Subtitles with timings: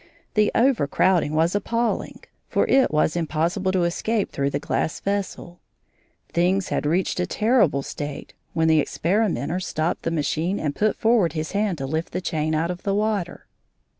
[0.33, 5.59] The overcrowding was appalling, for it was impossible to escape through the glass vessel.
[6.33, 11.33] Things had reached a terrible state, when the experimenter stopped the machine and put forward
[11.33, 13.45] his hand to lift the chain out of the water.